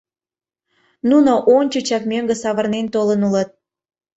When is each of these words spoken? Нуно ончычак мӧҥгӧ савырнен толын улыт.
Нуно 1.09 1.33
ончычак 1.55 2.03
мӧҥгӧ 2.11 2.35
савырнен 2.41 2.87
толын 2.93 3.21
улыт. 3.27 3.49